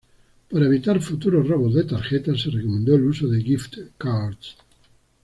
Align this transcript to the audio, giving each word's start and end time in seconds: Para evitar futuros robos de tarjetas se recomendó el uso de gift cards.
Para 0.49 0.65
evitar 0.69 0.99
futuros 0.99 1.47
robos 1.47 1.75
de 1.75 1.83
tarjetas 1.83 2.41
se 2.41 2.49
recomendó 2.49 2.95
el 2.95 3.05
uso 3.05 3.27
de 3.27 3.39
gift 3.43 3.77
cards. 3.99 4.55